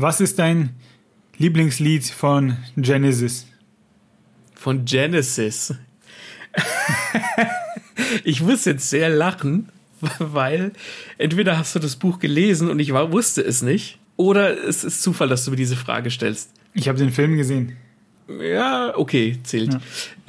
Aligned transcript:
Was 0.00 0.22
ist 0.22 0.38
dein 0.38 0.70
Lieblingslied 1.36 2.06
von 2.06 2.56
Genesis? 2.74 3.46
Von 4.54 4.86
Genesis. 4.86 5.74
ich 8.24 8.40
muss 8.40 8.64
jetzt 8.64 8.88
sehr 8.88 9.10
lachen, 9.10 9.68
weil 10.18 10.72
entweder 11.18 11.58
hast 11.58 11.74
du 11.74 11.80
das 11.80 11.96
Buch 11.96 12.18
gelesen 12.18 12.70
und 12.70 12.78
ich 12.78 12.94
war, 12.94 13.12
wusste 13.12 13.42
es 13.42 13.60
nicht, 13.60 13.98
oder 14.16 14.66
es 14.66 14.84
ist 14.84 15.02
Zufall, 15.02 15.28
dass 15.28 15.44
du 15.44 15.50
mir 15.50 15.58
diese 15.58 15.76
Frage 15.76 16.10
stellst. 16.10 16.50
Ich 16.72 16.88
habe 16.88 16.96
den 16.96 17.10
Film 17.10 17.36
gesehen. 17.36 17.76
Ja, 18.40 18.96
okay, 18.96 19.38
zählt. 19.42 19.74
Ja. 19.74 19.80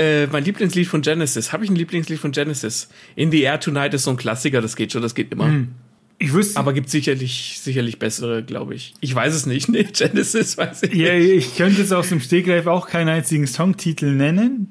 Äh, 0.05 0.27
mein 0.27 0.43
Lieblingslied 0.43 0.87
von 0.87 1.01
Genesis. 1.01 1.53
Habe 1.53 1.63
ich 1.63 1.69
ein 1.69 1.77
Lieblingslied 1.77 2.19
von 2.19 2.33
Genesis? 2.33 2.89
In 3.15 3.31
the 3.31 3.43
Air 3.43 3.61
Tonight 3.61 3.93
ist 3.93 4.03
so 4.03 4.11
ein 4.11 4.17
Klassiker, 4.17 4.59
das 4.59 4.75
geht 4.75 4.91
schon, 4.91 5.01
das 5.01 5.15
geht 5.15 5.31
immer. 5.31 5.45
Hm. 5.45 5.75
Ich 6.21 6.33
wüsste. 6.33 6.59
Aber 6.59 6.73
gibt 6.73 6.91
sicherlich, 6.91 7.59
sicherlich 7.59 7.97
bessere, 7.97 8.43
glaube 8.43 8.75
ich. 8.75 8.93
Ich 8.99 9.15
weiß 9.15 9.33
es 9.33 9.47
nicht. 9.47 9.69
Nee, 9.71 9.85
Genesis 9.85 10.57
weiß 10.57 10.83
ich 10.83 10.93
ja, 10.93 11.13
nicht. 11.13 11.29
Ich 11.31 11.57
könnte 11.57 11.81
jetzt 11.81 11.93
aus 11.93 12.09
dem 12.09 12.19
Stegreif 12.19 12.67
auch 12.67 12.87
keinen 12.87 13.09
einzigen 13.09 13.47
Songtitel 13.47 14.11
nennen. 14.11 14.67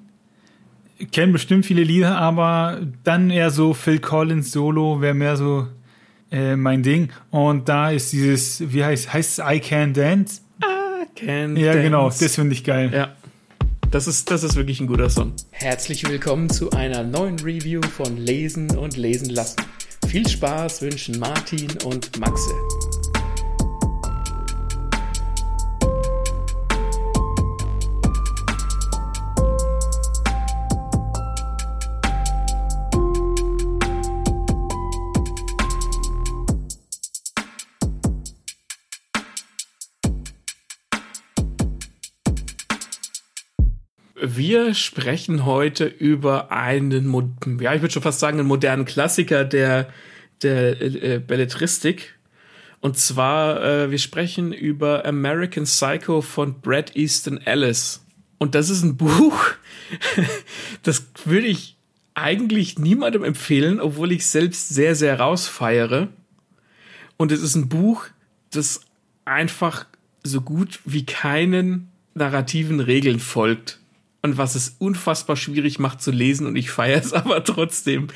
Ich 0.98 1.10
kenne 1.10 1.32
bestimmt 1.32 1.66
viele 1.66 1.82
Lieder, 1.82 2.18
aber 2.18 2.82
dann 3.02 3.30
eher 3.30 3.50
so 3.50 3.74
Phil 3.74 3.98
Collins 3.98 4.52
Solo 4.52 5.00
wäre 5.00 5.14
mehr 5.14 5.36
so 5.36 5.66
äh, 6.30 6.54
mein 6.54 6.82
Ding. 6.84 7.10
Und 7.30 7.68
da 7.68 7.90
ist 7.90 8.12
dieses, 8.12 8.72
wie 8.72 8.84
heißt, 8.84 9.12
heißt 9.12 9.38
es 9.38 9.44
I 9.44 9.58
Can 9.58 9.92
Dance? 9.92 10.42
I 10.62 11.06
Can 11.16 11.56
ja, 11.56 11.72
Dance. 11.72 11.82
genau, 11.82 12.10
das 12.10 12.34
finde 12.34 12.52
ich 12.52 12.62
geil. 12.62 12.90
Ja. 12.94 13.16
Das 13.90 14.06
ist, 14.06 14.30
das 14.30 14.44
ist 14.44 14.54
wirklich 14.54 14.80
ein 14.80 14.86
guter 14.86 15.10
Song. 15.10 15.32
Herzlich 15.50 16.08
willkommen 16.08 16.48
zu 16.48 16.70
einer 16.70 17.02
neuen 17.02 17.40
Review 17.40 17.80
von 17.82 18.16
Lesen 18.18 18.76
und 18.76 18.96
Lesen 18.96 19.30
lassen. 19.30 19.56
Viel 20.10 20.28
Spaß 20.28 20.82
wünschen 20.82 21.20
Martin 21.20 21.70
und 21.84 22.18
Maxe. 22.18 22.50
Sprechen 44.74 45.44
heute 45.44 45.86
über 45.86 46.52
einen, 46.52 47.12
ja, 47.60 47.74
ich 47.74 47.82
würde 47.82 47.92
schon 47.92 48.02
fast 48.02 48.20
sagen, 48.20 48.38
einen 48.38 48.48
modernen 48.48 48.84
Klassiker 48.84 49.44
der, 49.44 49.88
der 50.42 50.80
äh, 50.80 51.18
Belletristik. 51.18 52.18
Und 52.80 52.96
zwar, 52.96 53.62
äh, 53.62 53.90
wir 53.90 53.98
sprechen 53.98 54.52
über 54.52 55.04
American 55.04 55.64
Psycho 55.64 56.22
von 56.22 56.60
Brad 56.60 56.96
Easton 56.96 57.38
Ellis. 57.38 58.04
Und 58.38 58.54
das 58.54 58.70
ist 58.70 58.82
ein 58.82 58.96
Buch, 58.98 59.50
das 60.82 61.06
würde 61.24 61.46
ich 61.46 61.76
eigentlich 62.14 62.78
niemandem 62.78 63.24
empfehlen, 63.24 63.80
obwohl 63.80 64.12
ich 64.12 64.26
selbst 64.26 64.68
sehr, 64.68 64.94
sehr 64.94 65.18
rausfeiere. 65.18 66.08
Und 67.16 67.32
es 67.32 67.42
ist 67.42 67.54
ein 67.54 67.68
Buch, 67.68 68.06
das 68.50 68.82
einfach 69.24 69.86
so 70.22 70.40
gut 70.40 70.80
wie 70.84 71.04
keinen 71.04 71.90
narrativen 72.14 72.80
Regeln 72.80 73.20
folgt 73.20 73.79
und 74.22 74.38
was 74.38 74.54
es 74.54 74.76
unfassbar 74.78 75.36
schwierig 75.36 75.78
macht 75.78 76.02
zu 76.02 76.10
lesen 76.10 76.46
und 76.46 76.56
ich 76.56 76.70
feiere 76.70 77.00
es 77.00 77.12
aber 77.14 77.44
trotzdem. 77.44 78.08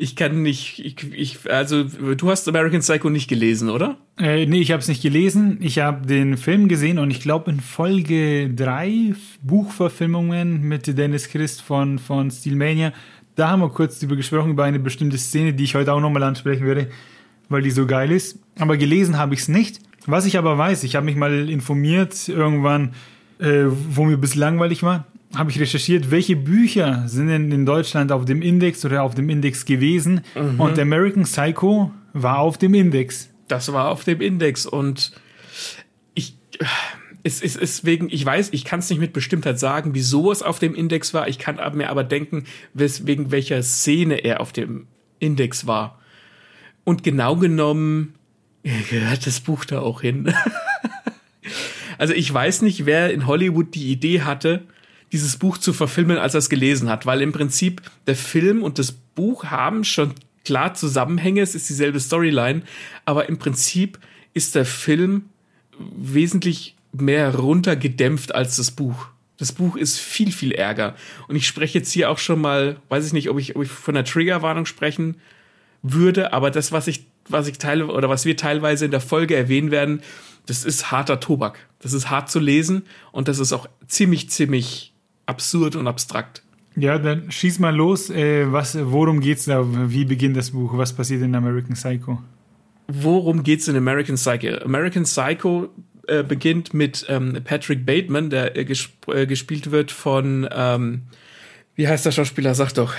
Ich 0.00 0.14
kann 0.14 0.42
nicht, 0.42 0.78
ich, 0.78 1.12
ich, 1.12 1.50
also 1.50 1.82
du 1.82 2.30
hast 2.30 2.46
American 2.46 2.80
Psycho 2.80 3.10
nicht 3.10 3.26
gelesen, 3.26 3.68
oder? 3.68 3.96
Äh, 4.16 4.46
nee, 4.46 4.60
ich 4.60 4.70
habe 4.70 4.80
es 4.80 4.86
nicht 4.86 5.02
gelesen. 5.02 5.58
Ich 5.60 5.80
habe 5.80 6.06
den 6.06 6.36
Film 6.36 6.68
gesehen 6.68 7.00
und 7.00 7.10
ich 7.10 7.20
glaube 7.20 7.50
in 7.50 7.58
Folge 7.58 8.48
drei 8.54 9.14
Buchverfilmungen 9.42 10.62
mit 10.62 10.86
Dennis 10.96 11.28
Christ 11.28 11.62
von, 11.62 11.98
von 11.98 12.30
Steelmania, 12.30 12.92
da 13.34 13.50
haben 13.50 13.60
wir 13.60 13.70
kurz 13.70 13.98
darüber 13.98 14.14
gesprochen, 14.16 14.50
über 14.50 14.64
eine 14.64 14.78
bestimmte 14.78 15.18
Szene, 15.18 15.52
die 15.52 15.64
ich 15.64 15.74
heute 15.74 15.92
auch 15.92 16.00
nochmal 16.00 16.22
ansprechen 16.22 16.64
werde, 16.64 16.88
weil 17.48 17.62
die 17.62 17.70
so 17.70 17.86
geil 17.86 18.12
ist. 18.12 18.38
Aber 18.58 18.76
gelesen 18.76 19.18
habe 19.18 19.34
ich 19.34 19.40
es 19.40 19.48
nicht. 19.48 19.80
Was 20.06 20.26
ich 20.26 20.38
aber 20.38 20.58
weiß, 20.58 20.84
ich 20.84 20.96
habe 20.96 21.06
mich 21.06 21.16
mal 21.16 21.48
informiert 21.48 22.28
irgendwann, 22.28 22.94
äh, 23.38 23.64
wo 23.66 24.04
mir 24.04 24.16
bis 24.16 24.34
langweilig 24.34 24.82
war, 24.82 25.06
habe 25.34 25.50
ich 25.50 25.60
recherchiert, 25.60 26.10
welche 26.10 26.36
Bücher 26.36 27.04
sind 27.06 27.28
denn 27.28 27.52
in 27.52 27.66
Deutschland 27.66 28.12
auf 28.12 28.24
dem 28.24 28.42
Index 28.42 28.84
oder 28.84 29.02
auf 29.02 29.14
dem 29.14 29.28
Index 29.28 29.64
gewesen. 29.64 30.22
Mhm. 30.34 30.60
Und 30.60 30.78
American 30.78 31.24
Psycho 31.24 31.92
war 32.12 32.38
auf 32.38 32.58
dem 32.58 32.74
Index. 32.74 33.28
Das 33.46 33.72
war 33.72 33.88
auf 33.88 34.04
dem 34.04 34.20
Index 34.20 34.66
und 34.66 35.12
ich 36.14 36.36
es 37.22 37.42
ist 37.42 37.56
es 37.56 37.84
wegen 37.84 38.08
ich 38.10 38.24
weiß, 38.24 38.50
ich 38.52 38.64
kann 38.64 38.80
es 38.80 38.90
nicht 38.90 39.00
mit 39.00 39.12
Bestimmtheit 39.12 39.58
sagen, 39.58 39.94
wieso 39.94 40.32
es 40.32 40.42
auf 40.42 40.58
dem 40.58 40.74
Index 40.74 41.12
war. 41.14 41.28
Ich 41.28 41.38
kann 41.38 41.58
mir 41.76 41.90
aber 41.90 42.04
denken, 42.04 42.44
wegen 42.74 43.30
welcher 43.30 43.62
Szene 43.62 44.24
er 44.24 44.40
auf 44.40 44.52
dem 44.52 44.86
Index 45.18 45.66
war. 45.66 45.98
Und 46.84 47.02
genau 47.02 47.36
genommen 47.36 48.14
gehört 48.90 49.26
das 49.26 49.40
Buch 49.40 49.64
da 49.66 49.80
auch 49.80 50.00
hin. 50.00 50.32
Also 51.98 52.14
ich 52.14 52.32
weiß 52.32 52.62
nicht, 52.62 52.86
wer 52.86 53.12
in 53.12 53.26
Hollywood 53.26 53.74
die 53.74 53.90
Idee 53.90 54.22
hatte, 54.22 54.62
dieses 55.12 55.36
Buch 55.36 55.58
zu 55.58 55.72
verfilmen, 55.72 56.18
als 56.18 56.34
er 56.34 56.38
es 56.38 56.48
gelesen 56.48 56.88
hat, 56.88 57.06
weil 57.06 57.22
im 57.22 57.32
Prinzip 57.32 57.82
der 58.06 58.16
Film 58.16 58.62
und 58.62 58.78
das 58.78 58.92
Buch 58.92 59.46
haben 59.46 59.84
schon 59.84 60.14
klar 60.44 60.74
Zusammenhänge, 60.74 61.42
es 61.42 61.54
ist 61.54 61.68
dieselbe 61.68 62.00
Storyline, 62.00 62.62
aber 63.04 63.28
im 63.28 63.38
Prinzip 63.38 63.98
ist 64.32 64.54
der 64.54 64.64
Film 64.64 65.24
wesentlich 65.78 66.76
mehr 66.92 67.34
runtergedämpft 67.34 68.34
als 68.34 68.56
das 68.56 68.70
Buch. 68.70 69.08
Das 69.36 69.52
Buch 69.52 69.76
ist 69.76 69.98
viel, 69.98 70.32
viel 70.32 70.52
ärger. 70.52 70.96
Und 71.28 71.36
ich 71.36 71.46
spreche 71.46 71.78
jetzt 71.78 71.92
hier 71.92 72.10
auch 72.10 72.18
schon 72.18 72.40
mal, 72.40 72.76
weiß 72.88 73.06
ich 73.06 73.12
nicht, 73.12 73.30
ob 73.30 73.38
ich, 73.38 73.56
ob 73.56 73.62
ich 73.62 73.68
von 73.68 73.94
der 73.94 74.04
Triggerwarnung 74.04 74.66
sprechen 74.66 75.16
würde, 75.82 76.32
aber 76.32 76.50
das, 76.50 76.72
was 76.72 76.88
ich, 76.88 77.04
was 77.28 77.46
ich 77.46 77.58
teile, 77.58 77.86
oder 77.86 78.08
was 78.08 78.24
wir 78.24 78.36
teilweise 78.36 78.84
in 78.84 78.90
der 78.90 79.00
Folge 79.00 79.36
erwähnen 79.36 79.70
werden, 79.70 80.02
das 80.48 80.64
ist 80.64 80.90
harter 80.90 81.20
Tobak. 81.20 81.58
Das 81.80 81.92
ist 81.92 82.10
hart 82.10 82.30
zu 82.30 82.40
lesen 82.40 82.82
und 83.12 83.28
das 83.28 83.38
ist 83.38 83.52
auch 83.52 83.68
ziemlich, 83.86 84.30
ziemlich 84.30 84.94
absurd 85.26 85.76
und 85.76 85.86
abstrakt. 85.86 86.42
Ja, 86.74 86.98
dann 86.98 87.30
schieß 87.30 87.58
mal 87.58 87.74
los. 87.74 88.08
Äh, 88.08 88.50
was, 88.50 88.78
worum 88.80 89.20
geht's 89.20 89.44
da? 89.44 89.62
Wie 89.90 90.06
beginnt 90.06 90.36
das 90.38 90.52
Buch? 90.52 90.76
Was 90.78 90.94
passiert 90.94 91.22
in 91.22 91.34
American 91.34 91.74
Psycho? 91.74 92.22
Worum 92.86 93.42
geht's 93.42 93.68
in 93.68 93.76
American 93.76 94.14
Psycho? 94.14 94.56
American 94.64 95.02
Psycho 95.02 95.68
äh, 96.06 96.22
beginnt 96.22 96.72
mit 96.72 97.04
ähm, 97.10 97.38
Patrick 97.44 97.84
Bateman, 97.84 98.30
der 98.30 98.56
äh, 98.56 98.64
gesp 98.64 99.06
äh, 99.08 99.26
gespielt 99.26 99.70
wird 99.70 99.90
von, 99.90 100.48
ähm, 100.50 101.02
wie 101.74 101.86
heißt 101.86 102.06
der 102.06 102.12
Schauspieler? 102.12 102.54
Sag 102.54 102.72
doch. 102.72 102.94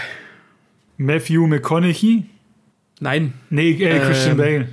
Matthew 0.98 1.48
McConaughey? 1.48 2.26
Nein. 3.00 3.34
Nee, 3.50 3.72
äh, 3.72 4.00
Christian 4.02 4.32
ähm, 4.32 4.38
Bale. 4.38 4.68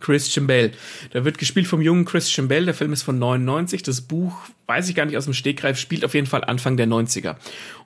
Christian 0.00 0.46
Bale. 0.46 0.72
Der 1.12 1.24
wird 1.24 1.38
gespielt 1.38 1.66
vom 1.66 1.80
jungen 1.80 2.04
Christian 2.04 2.48
Bale. 2.48 2.64
Der 2.64 2.74
Film 2.74 2.92
ist 2.92 3.02
von 3.02 3.18
99. 3.18 3.82
Das 3.82 4.00
Buch, 4.00 4.34
weiß 4.66 4.88
ich 4.88 4.94
gar 4.94 5.04
nicht 5.06 5.16
aus 5.16 5.24
dem 5.24 5.34
Stegreif, 5.34 5.78
spielt 5.78 6.04
auf 6.04 6.14
jeden 6.14 6.26
Fall 6.26 6.44
Anfang 6.44 6.76
der 6.76 6.86
90er. 6.86 7.36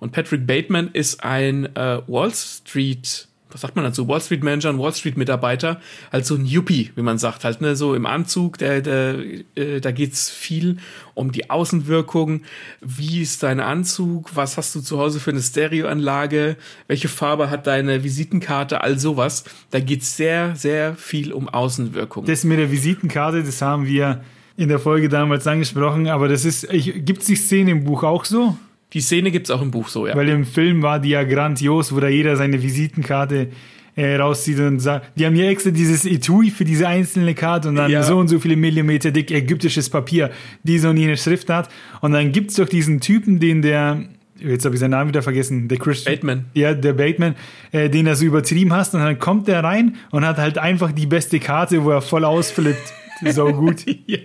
Und 0.01 0.13
Patrick 0.13 0.47
Bateman 0.47 0.91
ist 0.93 1.23
ein 1.23 1.67
äh, 1.77 2.01
Wall 2.07 2.33
Street 2.33 3.29
was 3.55 3.61
sagt 3.61 3.77
man 3.77 3.85
dazu, 3.85 4.09
Wall 4.09 4.21
Street 4.21 4.43
Manager 4.43 4.71
und 4.71 4.81
Wall 4.81 4.93
Street 4.93 5.17
Mitarbeiter, 5.17 5.81
halt 6.13 6.27
so 6.27 6.35
ein 6.35 6.45
Yuppie, 6.45 6.91
wie 6.97 7.03
man 7.03 7.19
sagt, 7.19 7.45
halt 7.45 7.61
ne, 7.61 7.77
so 7.77 7.95
im 7.95 8.05
Anzug, 8.05 8.59
der, 8.59 8.83
der, 8.83 9.17
äh, 9.55 9.81
da 9.81 9.93
geht's 9.93 10.29
viel 10.29 10.79
um 11.15 11.31
die 11.31 11.51
Außenwirkung, 11.51 12.43
wie 12.81 13.23
ist 13.23 13.45
dein 13.45 13.61
Anzug, 13.61 14.35
was 14.35 14.57
hast 14.57 14.75
du 14.75 14.81
zu 14.81 14.99
Hause 14.99 15.21
für 15.21 15.31
eine 15.31 15.41
Stereoanlage, 15.41 16.57
welche 16.89 17.07
Farbe 17.07 17.49
hat 17.49 17.69
deine 17.69 18.03
Visitenkarte, 18.03 18.81
all 18.81 18.99
sowas. 18.99 19.45
Da 19.71 19.79
geht's 19.79 20.17
sehr, 20.17 20.57
sehr 20.57 20.97
viel 20.97 21.33
um 21.33 21.49
Außenwirkung. 21.49 22.25
Das 22.25 22.43
mit 22.43 22.59
der 22.59 22.73
Visitenkarte, 22.73 23.45
das 23.45 23.63
haben 23.63 23.87
wir 23.87 24.25
in 24.57 24.69
der 24.69 24.81
Folge 24.81 25.09
damals 25.09 25.47
angesprochen, 25.47 26.09
aber 26.09 26.27
das 26.27 26.45
ist, 26.45 26.65
ich, 26.73 27.05
gibt's 27.05 27.27
die 27.27 27.37
Szene 27.37 27.71
im 27.71 27.85
Buch 27.85 28.03
auch 28.03 28.25
so? 28.25 28.57
Die 28.95 29.01
Szene 29.01 29.31
gibt's 29.33 29.51
auch 29.51 29.61
im 29.61 29.73
Buch 29.73 29.89
so, 29.89 30.07
ja. 30.07 30.15
Weil 30.15 30.29
im 30.29 30.45
Film 30.45 30.83
war 30.83 31.01
die 31.01 31.11
ja 31.11 31.25
grandios, 31.25 31.95
wo 31.95 32.01
da 32.01 32.09
jeder 32.09 32.37
seine 32.37 32.63
Visitenkarte 32.63 33.49
äh, 33.97 34.17
rauszieht 34.17 34.59
und 34.61 34.81
sagt, 34.81 35.19
die 35.19 35.27
haben 35.27 35.37
ja 35.37 35.47
extra 35.47 35.71
dieses 35.71 36.05
Etui 36.05 36.51
für 36.51 36.65
diese 36.65 36.89
einzelne 36.89 37.35
Karte 37.35 37.69
und 37.69 37.77
dann 37.77 37.91
ja. 37.91 38.03
so 38.03 38.17
und 38.17 38.29
so 38.29 38.39
viele 38.39 38.57
Millimeter 38.57 39.11
dick 39.11 39.31
ägyptisches 39.31 39.91
Papier, 39.91 40.31
die 40.63 40.79
so 40.79 40.91
und 40.91 40.97
jene 40.97 41.17
Schrift 41.17 41.51
hat. 41.51 41.69
Und 42.01 42.13
dann 42.13 42.33
gibt's 42.33 42.55
doch 42.55 42.69
diesen 42.69 43.01
Typen, 43.01 43.41
den 43.41 43.63
der, 43.63 44.05
jetzt 44.39 44.65
habe 44.65 44.75
ich 44.75 44.81
seinen 44.81 44.91
Namen 44.91 45.09
wieder 45.09 45.23
vergessen, 45.23 45.69
der 45.69 45.79
Christian. 45.79 46.15
Bateman. 46.15 46.45
Ja, 46.55 46.75
der 46.75 46.93
Bateman, 46.93 47.35
äh, 47.73 47.91
den 47.91 48.07
er 48.07 48.17
so 48.17 48.25
übertrieben 48.25 48.73
hast 48.73 48.95
und 48.95 49.01
dann 49.01 49.19
kommt 49.19 49.49
der 49.49 49.63
rein 49.63 49.97
und 50.11 50.25
hat 50.25 50.39
halt 50.39 50.59
einfach 50.59 50.93
die 50.93 51.07
beste 51.07 51.39
Karte, 51.41 51.85
wo 51.85 51.91
er 51.91 52.03
voll 52.03 52.25
ausflippt. 52.25 52.93
so 53.33 53.53
gut. 53.53 53.85
ja. 54.07 54.19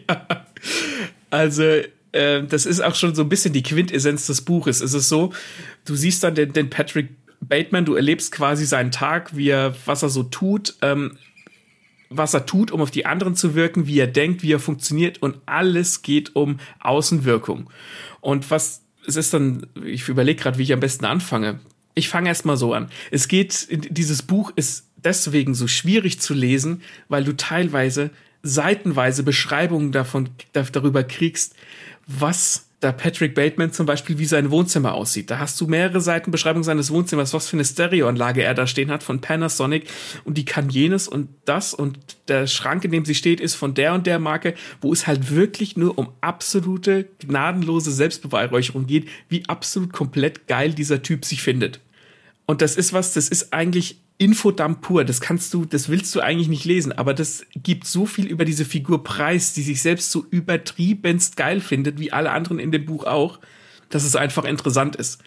Also, 1.29 1.63
äh, 2.11 2.43
das 2.43 2.65
ist 2.65 2.81
auch 2.81 2.95
schon 2.95 3.15
so 3.15 3.23
ein 3.23 3.29
bisschen 3.29 3.53
die 3.53 3.63
Quintessenz 3.63 4.27
des 4.27 4.41
Buches. 4.41 4.81
Es 4.81 4.93
ist 4.93 5.09
so, 5.09 5.33
du 5.85 5.95
siehst 5.95 6.23
dann 6.23 6.35
den, 6.35 6.53
den 6.53 6.69
Patrick 6.69 7.09
Bateman, 7.41 7.85
du 7.85 7.95
erlebst 7.95 8.31
quasi 8.31 8.65
seinen 8.65 8.91
Tag, 8.91 9.35
wie 9.35 9.49
er, 9.49 9.75
was 9.85 10.03
er 10.03 10.09
so 10.09 10.23
tut. 10.23 10.75
Ähm, 10.81 11.17
was 12.11 12.33
er 12.33 12.47
tut, 12.47 12.71
um 12.71 12.81
auf 12.81 12.89
die 12.89 13.05
anderen 13.05 13.35
zu 13.35 13.53
wirken, 13.53 13.85
wie 13.85 13.99
er 13.99 14.07
denkt, 14.07 14.41
wie 14.41 14.51
er 14.51 14.59
funktioniert 14.59 15.21
und 15.21 15.37
alles 15.45 16.01
geht 16.01 16.35
um 16.35 16.59
Außenwirkung. 16.79 17.69
Und 18.19 18.49
was 18.49 18.81
es 19.09 19.15
ist 19.15 19.33
dann, 19.33 19.67
ich 19.83 20.07
überlege 20.07 20.41
gerade, 20.41 20.57
wie 20.57 20.63
ich 20.63 20.73
am 20.73 20.79
besten 20.79 21.05
anfange. 21.05 21.59
Ich 21.95 22.09
fange 22.09 22.29
erst 22.29 22.45
mal 22.45 22.57
so 22.57 22.73
an. 22.73 22.89
Es 23.11 23.27
geht, 23.27 23.67
dieses 23.69 24.21
Buch 24.21 24.51
ist 24.55 24.87
deswegen 24.95 25.53
so 25.53 25.67
schwierig 25.67 26.19
zu 26.19 26.33
lesen, 26.33 26.81
weil 27.07 27.23
du 27.23 27.35
teilweise 27.35 28.11
seitenweise 28.43 29.23
Beschreibungen 29.23 29.91
davon 29.91 30.29
darüber 30.53 31.03
kriegst, 31.03 31.55
was 32.07 32.69
da 32.79 32.93
Patrick 32.93 33.35
Bateman 33.35 33.73
zum 33.73 33.85
Beispiel, 33.85 34.19
wie 34.19 34.25
sein 34.25 34.51
Wohnzimmer 34.51 34.93
aussieht. 34.93 35.29
Da 35.29 35.39
hast 35.39 35.59
du 35.59 35.67
mehrere 35.67 35.99
Seiten 35.99 36.31
Beschreibung 36.31 36.63
seines 36.63 36.91
Wohnzimmers, 36.91 37.33
was 37.33 37.49
für 37.49 37.57
eine 37.57 37.65
Stereoanlage 37.65 38.41
er 38.41 38.53
da 38.53 38.67
stehen 38.67 38.89
hat 38.89 39.03
von 39.03 39.19
Panasonic 39.19 39.89
und 40.23 40.37
die 40.37 40.45
kann 40.45 40.69
jenes 40.69 41.07
und 41.07 41.27
das 41.43 41.73
und 41.73 41.99
der 42.29 42.47
Schrank, 42.47 42.85
in 42.85 42.91
dem 42.91 43.03
sie 43.03 43.15
steht, 43.15 43.41
ist 43.41 43.55
von 43.55 43.73
der 43.73 43.93
und 43.93 44.07
der 44.07 44.19
Marke, 44.19 44.53
wo 44.79 44.93
es 44.93 45.07
halt 45.07 45.35
wirklich 45.35 45.75
nur 45.75 45.97
um 45.97 46.09
absolute, 46.21 47.09
gnadenlose 47.19 47.91
Selbstbeweihräucherung 47.91 48.87
geht, 48.87 49.09
wie 49.27 49.43
absolut 49.47 49.91
komplett 49.91 50.47
geil 50.47 50.73
dieser 50.73 51.01
Typ 51.01 51.25
sich 51.25 51.41
findet. 51.41 51.81
Und 52.49 52.63
das 52.63 52.77
ist 52.77 52.93
was, 52.93 53.13
das 53.13 53.29
ist 53.29 53.53
eigentlich 53.53 54.01
Infodump 54.17 54.81
pur. 54.81 55.05
Das 55.05 55.21
kannst 55.21 55.53
du, 55.53 55.65
das 55.65 55.87
willst 55.87 56.15
du 56.15 56.19
eigentlich 56.19 56.47
nicht 56.47 56.65
lesen, 56.65 56.91
aber 56.91 57.13
das 57.13 57.45
gibt 57.55 57.85
so 57.85 58.07
viel 58.07 58.25
über 58.25 58.43
diese 58.43 58.65
Figur 58.65 59.03
preis, 59.03 59.53
die 59.53 59.61
sich 59.61 59.83
selbst 59.83 60.09
so 60.09 60.25
übertriebenst 60.31 61.37
geil 61.37 61.61
findet, 61.61 61.99
wie 61.99 62.11
alle 62.11 62.31
anderen 62.31 62.57
in 62.57 62.71
dem 62.71 62.87
Buch 62.87 63.03
auch, 63.03 63.37
dass 63.89 64.03
es 64.03 64.15
einfach 64.15 64.45
interessant 64.45 64.95
ist. 64.95 65.21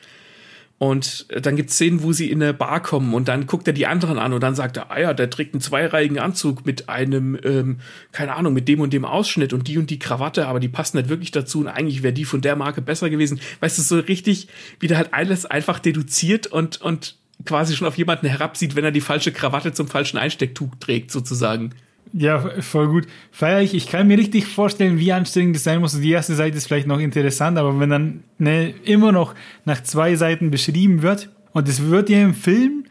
Und 0.82 1.26
dann 1.28 1.54
gibt 1.54 1.70
es 1.70 1.76
Szenen, 1.76 2.02
wo 2.02 2.12
sie 2.12 2.28
in 2.28 2.42
eine 2.42 2.52
Bar 2.52 2.82
kommen 2.82 3.14
und 3.14 3.28
dann 3.28 3.46
guckt 3.46 3.68
er 3.68 3.72
die 3.72 3.86
anderen 3.86 4.18
an 4.18 4.32
und 4.32 4.40
dann 4.40 4.56
sagt 4.56 4.76
er, 4.76 4.90
ah 4.90 4.98
ja, 4.98 5.14
der 5.14 5.30
trägt 5.30 5.54
einen 5.54 5.60
zweireihigen 5.60 6.18
Anzug 6.18 6.66
mit 6.66 6.88
einem, 6.88 7.38
ähm, 7.44 7.78
keine 8.10 8.34
Ahnung, 8.34 8.52
mit 8.52 8.66
dem 8.66 8.80
und 8.80 8.92
dem 8.92 9.04
Ausschnitt 9.04 9.52
und 9.52 9.68
die 9.68 9.78
und 9.78 9.90
die 9.90 10.00
Krawatte, 10.00 10.48
aber 10.48 10.58
die 10.58 10.68
passen 10.68 10.96
nicht 10.96 11.08
wirklich 11.08 11.30
dazu 11.30 11.60
und 11.60 11.68
eigentlich 11.68 12.02
wäre 12.02 12.12
die 12.12 12.24
von 12.24 12.40
der 12.40 12.56
Marke 12.56 12.82
besser 12.82 13.10
gewesen. 13.10 13.38
Weißt 13.60 13.78
du, 13.78 13.82
so 13.82 14.00
richtig, 14.00 14.48
wie 14.80 14.88
der 14.88 14.96
halt 14.96 15.14
alles 15.14 15.46
einfach 15.46 15.78
deduziert 15.78 16.48
und, 16.48 16.80
und 16.80 17.14
quasi 17.46 17.76
schon 17.76 17.86
auf 17.86 17.96
jemanden 17.96 18.26
herabsieht, 18.26 18.74
wenn 18.74 18.84
er 18.84 18.90
die 18.90 19.00
falsche 19.00 19.30
Krawatte 19.30 19.72
zum 19.72 19.86
falschen 19.86 20.18
Einstecktuch 20.18 20.74
trägt, 20.80 21.12
sozusagen. 21.12 21.76
Ja, 22.12 22.60
voll 22.60 22.88
gut. 22.88 23.06
Feier 23.30 23.62
ich. 23.62 23.74
Ich 23.74 23.88
kann 23.88 24.06
mir 24.06 24.18
richtig 24.18 24.46
vorstellen, 24.46 24.98
wie 24.98 25.12
anstrengend 25.12 25.56
das 25.56 25.64
sein 25.64 25.80
muss. 25.80 25.98
Die 25.98 26.10
erste 26.10 26.34
Seite 26.34 26.58
ist 26.58 26.66
vielleicht 26.66 26.86
noch 26.86 26.98
interessant, 26.98 27.58
aber 27.58 27.80
wenn 27.80 27.90
dann 27.90 28.24
ne, 28.38 28.74
immer 28.84 29.12
noch 29.12 29.34
nach 29.64 29.82
zwei 29.82 30.14
Seiten 30.16 30.50
beschrieben 30.50 31.02
wird 31.02 31.30
und 31.52 31.68
es 31.68 31.82
wird 31.88 32.10
ja 32.10 32.22
im 32.22 32.34
Film 32.34 32.84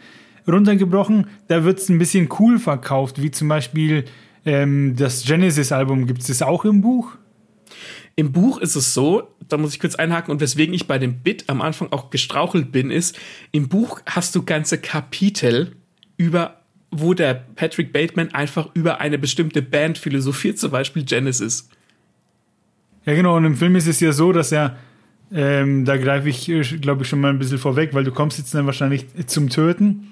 runtergebrochen, 0.48 1.28
da 1.48 1.64
wird 1.64 1.80
es 1.80 1.90
ein 1.90 2.00
bisschen 2.00 2.30
cool 2.40 2.58
verkauft, 2.58 3.22
wie 3.22 3.30
zum 3.30 3.48
Beispiel 3.48 4.06
ähm, 4.44 4.96
das 4.96 5.24
Genesis-Album. 5.24 6.08
Gibt 6.08 6.22
es 6.22 6.28
das 6.28 6.42
auch 6.42 6.66
im 6.66 6.82
Buch? 6.82 7.12
Im 8.16 8.32
Buch 8.32 8.60
ist 8.60 8.76
es 8.76 8.94
so, 8.94 9.28
da 9.48 9.58
muss 9.58 9.74
ich 9.74 9.80
kurz 9.80 9.96
einhaken 9.96 10.32
und 10.32 10.42
weswegen 10.42 10.74
ich 10.74 10.88
bei 10.88 10.98
dem 10.98 11.20
Bit 11.20 11.46
am 11.48 11.62
Anfang 11.62 11.92
auch 11.92 12.10
gestrauchelt 12.10 12.72
bin, 12.72 12.90
ist, 12.90 13.18
im 13.52 13.70
Buch 13.70 14.02
hast 14.06 14.36
du 14.36 14.44
ganze 14.44 14.80
Kapitel 14.80 15.76
über 16.18 16.61
wo 16.92 17.14
der 17.14 17.34
Patrick 17.34 17.94
Bateman 17.94 18.34
einfach 18.34 18.70
über 18.74 19.00
eine 19.00 19.18
bestimmte 19.18 19.62
Band 19.62 19.98
philosophiert, 19.98 20.60
zum 20.60 20.72
Beispiel 20.72 21.04
Genesis. 21.04 21.70
Ja, 23.06 23.16
genau, 23.16 23.38
und 23.38 23.46
im 23.46 23.56
Film 23.56 23.76
ist 23.76 23.88
es 23.88 24.00
ja 24.00 24.12
so, 24.12 24.32
dass 24.32 24.52
er, 24.52 24.78
ähm, 25.32 25.86
da 25.86 25.98
greife 25.98 26.30
ich, 26.30 26.50
äh, 26.50 26.62
glaube 26.62 27.04
ich, 27.04 27.10
schon 27.10 27.22
mal 27.22 27.30
ein 27.30 27.40
bisschen 27.40 27.58
vorweg, 27.58 27.94
weil 27.94 28.04
du 28.04 28.12
kommst 28.12 28.38
jetzt 28.38 28.54
dann 28.54 28.66
wahrscheinlich 28.66 29.06
zum 29.26 29.50
Töten. 29.50 30.10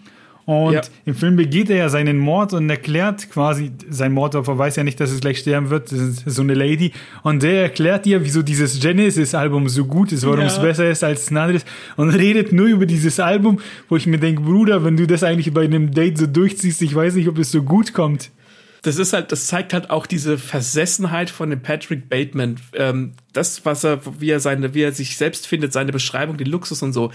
Und 0.50 0.74
ja. 0.74 0.82
im 1.06 1.14
Film 1.14 1.36
begeht 1.36 1.70
er 1.70 1.78
ja 1.78 1.90
seinen 1.90 2.18
Mord 2.18 2.54
und 2.54 2.68
erklärt 2.72 3.30
quasi, 3.30 3.72
sein 3.88 4.12
Mordopfer 4.12 4.58
weiß 4.58 4.78
ja 4.78 4.84
nicht, 4.84 5.00
dass 5.00 5.12
es 5.12 5.22
gleich 5.22 5.38
sterben 5.38 5.70
wird, 5.70 5.92
das 5.92 6.00
ist 6.00 6.24
so 6.26 6.42
eine 6.42 6.56
Lady. 6.56 6.92
Und 7.22 7.44
der 7.44 7.62
erklärt 7.62 8.08
ihr, 8.08 8.26
wieso 8.26 8.42
dieses 8.42 8.80
Genesis-Album 8.80 9.70
so 9.70 9.86
gut 9.86 10.12
ist, 10.12 10.26
warum 10.26 10.40
ja. 10.40 10.48
es 10.48 10.60
besser 10.60 10.90
ist 10.90 11.04
als 11.04 11.30
ein 11.30 11.38
anderes. 11.38 11.66
Und 11.98 12.10
redet 12.10 12.52
nur 12.52 12.66
über 12.66 12.88
dieses 12.88 13.20
Album, 13.20 13.60
wo 13.90 13.96
ich 13.96 14.08
mir 14.08 14.18
denke, 14.18 14.42
Bruder, 14.42 14.84
wenn 14.84 14.98
du 14.98 15.06
das 15.06 15.24
eigentlich 15.24 15.54
bei 15.54 15.66
einem 15.66 15.92
Date 15.92 16.18
so 16.18 16.26
durchziehst, 16.26 16.82
ich 16.82 16.96
weiß 16.96 17.14
nicht, 17.14 17.28
ob 17.28 17.38
es 17.38 17.52
so 17.52 17.62
gut 17.62 17.94
kommt 17.94 18.32
das 18.82 18.98
ist 18.98 19.14
halt, 19.14 19.32
das 19.32 19.48
zeigt 19.48 19.74
halt 19.74 19.90
auch 19.90 20.06
diese 20.06 20.38
Versessenheit 20.38 21.30
von 21.30 21.50
dem 21.50 21.62
Patrick 21.62 22.10
Bateman. 22.10 22.60
Ähm, 22.74 23.14
das, 23.34 23.66
was 23.66 23.84
er, 23.84 24.02
wie 24.22 24.30
er 24.30 24.40
seine, 24.40 24.74
wie 24.74 24.82
er 24.82 24.94
sich 24.94 25.18
selbst 25.18 25.48
findet, 25.48 25.74
seine 25.74 25.92
Beschreibung, 25.92 26.38
den 26.38 26.48
Luxus 26.48 26.82
und 26.82 26.94
so. 26.94 27.12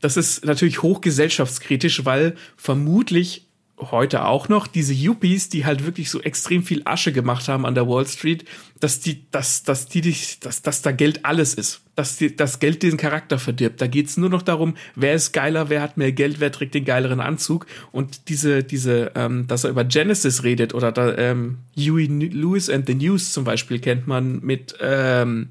Das 0.00 0.16
ist 0.16 0.44
natürlich 0.44 0.82
hochgesellschaftskritisch, 0.82 2.04
weil 2.04 2.36
vermutlich 2.56 3.47
heute 3.78 4.24
auch 4.24 4.48
noch 4.48 4.66
diese 4.66 4.92
Yuppies, 4.92 5.48
die 5.48 5.64
halt 5.64 5.84
wirklich 5.84 6.10
so 6.10 6.20
extrem 6.20 6.62
viel 6.62 6.82
Asche 6.84 7.12
gemacht 7.12 7.48
haben 7.48 7.64
an 7.64 7.74
der 7.74 7.88
Wall 7.88 8.06
Street, 8.06 8.44
dass 8.80 9.00
die, 9.00 9.30
dass, 9.30 9.62
dass 9.62 9.86
die, 9.86 10.14
dass, 10.40 10.62
dass 10.62 10.82
da 10.82 10.92
Geld 10.92 11.24
alles 11.24 11.54
ist, 11.54 11.80
dass 11.94 12.16
die, 12.16 12.34
das 12.34 12.58
Geld 12.58 12.82
diesen 12.82 12.98
Charakter 12.98 13.38
verdirbt. 13.38 13.80
Da 13.80 13.86
geht's 13.86 14.16
nur 14.16 14.30
noch 14.30 14.42
darum, 14.42 14.76
wer 14.94 15.14
ist 15.14 15.32
geiler, 15.32 15.68
wer 15.68 15.82
hat 15.82 15.96
mehr 15.96 16.12
Geld, 16.12 16.40
wer 16.40 16.52
trägt 16.52 16.74
den 16.74 16.84
geileren 16.84 17.20
Anzug. 17.20 17.66
Und 17.92 18.28
diese, 18.28 18.62
diese, 18.62 19.12
ähm, 19.14 19.46
dass 19.46 19.64
er 19.64 19.70
über 19.70 19.84
Genesis 19.84 20.42
redet 20.42 20.74
oder 20.74 20.92
da, 20.92 21.16
ähm, 21.16 21.58
Huey 21.76 22.06
Lewis 22.06 22.70
and 22.70 22.86
the 22.86 22.94
News 22.94 23.32
zum 23.32 23.44
Beispiel 23.44 23.78
kennt 23.78 24.06
man 24.06 24.40
mit 24.40 24.74
ähm, 24.80 25.48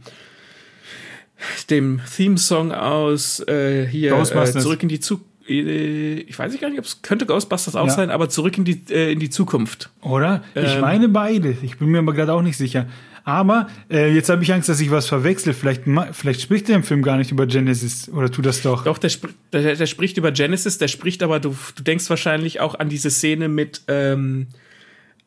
dem 1.69 2.01
Theme-Song 2.15 2.71
aus 2.71 3.39
äh, 3.47 3.88
hier 3.88 4.13
äh, 4.13 4.51
zurück 4.51 4.83
in 4.83 4.89
die 4.89 5.00
Zukunft 5.00 5.37
ich 5.47 6.38
weiß 6.38 6.59
gar 6.59 6.69
nicht, 6.69 6.79
ob 6.79 6.85
es 6.85 7.01
könnte 7.01 7.25
Ghostbusters 7.25 7.75
auch 7.75 7.88
ja. 7.88 7.94
sein, 7.94 8.09
aber 8.09 8.29
zurück 8.29 8.57
in 8.57 8.65
die, 8.65 8.81
äh, 8.89 9.11
in 9.11 9.19
die 9.19 9.29
Zukunft. 9.29 9.89
Oder? 10.01 10.44
Ich 10.55 10.75
ähm, 10.75 10.81
meine 10.81 11.09
beide. 11.09 11.55
Ich 11.61 11.77
bin 11.77 11.89
mir 11.89 11.99
aber 11.99 12.13
gerade 12.13 12.33
auch 12.33 12.41
nicht 12.41 12.57
sicher. 12.57 12.88
Aber 13.27 13.67
äh, 13.89 14.13
jetzt 14.13 14.29
habe 14.29 14.41
ich 14.41 14.53
Angst, 14.53 14.69
dass 14.69 14.79
ich 14.79 14.89
was 14.89 15.07
verwechsel. 15.07 15.53
Vielleicht, 15.53 15.83
vielleicht 16.13 16.39
spricht 16.39 16.69
der 16.69 16.77
im 16.77 16.83
Film 16.83 17.01
gar 17.01 17.17
nicht 17.17 17.29
über 17.29 17.45
Genesis 17.45 18.07
oder 18.07 18.31
tut 18.31 18.45
das 18.45 18.61
doch? 18.61 18.85
Doch, 18.85 18.97
der, 18.97 19.09
sp 19.11 19.27
der, 19.51 19.75
der 19.75 19.85
spricht 19.85 20.17
über 20.17 20.31
Genesis, 20.31 20.77
der 20.77 20.88
spricht 20.88 21.21
aber, 21.21 21.41
du, 21.41 21.53
du 21.75 21.83
denkst 21.83 22.09
wahrscheinlich 22.09 22.61
auch 22.61 22.75
an 22.75 22.88
diese 22.88 23.11
Szene 23.11 23.50
mit, 23.50 23.81
ähm, 23.89 24.47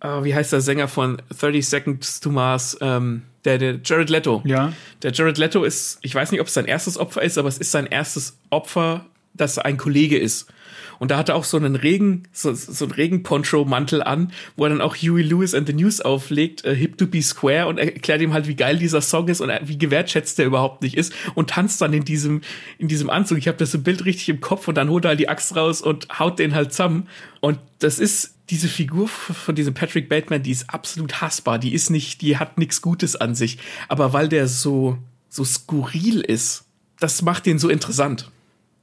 oh, 0.00 0.24
wie 0.24 0.34
heißt 0.34 0.50
der 0.50 0.62
Sänger 0.62 0.88
von 0.88 1.20
30 1.38 1.68
Seconds 1.68 2.20
to 2.20 2.30
Mars, 2.30 2.78
ähm, 2.80 3.22
der, 3.44 3.58
der 3.58 3.80
Jared 3.84 4.08
Leto. 4.08 4.40
Ja. 4.46 4.72
Der 5.02 5.12
Jared 5.12 5.36
Leto 5.36 5.64
ist, 5.64 5.98
ich 6.00 6.14
weiß 6.14 6.32
nicht, 6.32 6.40
ob 6.40 6.46
es 6.46 6.54
sein 6.54 6.64
erstes 6.64 6.96
Opfer 6.96 7.20
ist, 7.20 7.36
aber 7.36 7.48
es 7.48 7.58
ist 7.58 7.70
sein 7.70 7.84
erstes 7.84 8.38
Opfer 8.48 9.04
dass 9.34 9.56
er 9.56 9.64
ein 9.64 9.76
Kollege 9.76 10.18
ist. 10.18 10.52
Und 11.00 11.10
da 11.10 11.16
hat 11.16 11.30
er 11.30 11.34
auch 11.34 11.44
so 11.44 11.56
einen 11.56 11.76
Regen, 11.76 12.24
so, 12.30 12.52
so 12.52 12.84
einen 12.84 12.92
Regenponcho-Mantel 12.92 14.02
an, 14.02 14.32
wo 14.56 14.64
er 14.64 14.68
dann 14.68 14.82
auch 14.82 14.94
Huey 14.94 15.22
Lewis 15.22 15.54
and 15.54 15.66
the 15.66 15.72
News 15.72 16.02
auflegt, 16.02 16.66
uh, 16.66 16.72
Hip 16.72 16.98
to 16.98 17.06
be 17.06 17.22
Square 17.22 17.68
und 17.68 17.78
erklärt 17.78 18.20
ihm 18.20 18.34
halt, 18.34 18.46
wie 18.48 18.54
geil 18.54 18.78
dieser 18.78 19.00
Song 19.00 19.28
ist 19.28 19.40
und 19.40 19.50
wie 19.62 19.78
gewertschätzt 19.78 20.38
er 20.38 20.44
überhaupt 20.44 20.82
nicht 20.82 20.98
ist 20.98 21.14
und 21.34 21.50
tanzt 21.50 21.80
dann 21.80 21.94
in 21.94 22.04
diesem, 22.04 22.42
in 22.76 22.86
diesem 22.86 23.08
Anzug. 23.08 23.38
Ich 23.38 23.48
habe 23.48 23.56
das 23.56 23.72
so 23.72 23.78
Bild 23.78 24.04
richtig 24.04 24.28
im 24.28 24.42
Kopf 24.42 24.68
und 24.68 24.74
dann 24.74 24.90
holt 24.90 25.06
er 25.06 25.10
halt 25.10 25.20
die 25.20 25.30
Axt 25.30 25.56
raus 25.56 25.80
und 25.80 26.18
haut 26.18 26.38
den 26.38 26.54
halt 26.54 26.72
zusammen. 26.72 27.08
Und 27.40 27.58
das 27.78 27.98
ist 27.98 28.34
diese 28.50 28.68
Figur 28.68 29.08
von 29.08 29.54
diesem 29.54 29.72
Patrick 29.72 30.10
Bateman, 30.10 30.42
die 30.42 30.50
ist 30.50 30.68
absolut 30.68 31.22
hassbar. 31.22 31.58
Die 31.58 31.72
ist 31.72 31.88
nicht, 31.88 32.20
die 32.20 32.36
hat 32.36 32.58
nichts 32.58 32.82
Gutes 32.82 33.16
an 33.16 33.34
sich. 33.34 33.56
Aber 33.88 34.12
weil 34.12 34.28
der 34.28 34.48
so, 34.48 34.98
so 35.30 35.44
skurril 35.44 36.20
ist, 36.20 36.64
das 36.98 37.22
macht 37.22 37.46
den 37.46 37.58
so 37.58 37.70
interessant 37.70 38.30